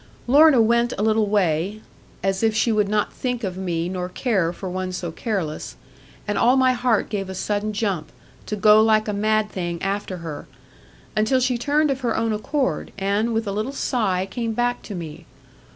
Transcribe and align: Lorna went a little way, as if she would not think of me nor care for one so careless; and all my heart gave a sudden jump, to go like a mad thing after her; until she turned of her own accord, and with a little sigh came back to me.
Lorna 0.25 0.59
went 0.59 0.93
a 0.97 1.03
little 1.03 1.27
way, 1.27 1.79
as 2.23 2.41
if 2.41 2.55
she 2.55 2.71
would 2.71 2.89
not 2.89 3.13
think 3.13 3.43
of 3.43 3.55
me 3.55 3.87
nor 3.87 4.09
care 4.09 4.51
for 4.51 4.67
one 4.67 4.91
so 4.91 5.11
careless; 5.11 5.75
and 6.27 6.39
all 6.39 6.57
my 6.57 6.73
heart 6.73 7.07
gave 7.07 7.29
a 7.29 7.35
sudden 7.35 7.71
jump, 7.71 8.11
to 8.47 8.55
go 8.55 8.81
like 8.81 9.07
a 9.07 9.13
mad 9.13 9.51
thing 9.51 9.79
after 9.83 10.17
her; 10.25 10.47
until 11.15 11.39
she 11.39 11.55
turned 11.55 11.91
of 11.91 12.01
her 12.01 12.17
own 12.17 12.33
accord, 12.33 12.91
and 12.97 13.31
with 13.31 13.45
a 13.45 13.51
little 13.51 13.71
sigh 13.73 14.25
came 14.27 14.53
back 14.53 14.81
to 14.81 14.95
me. 14.95 15.27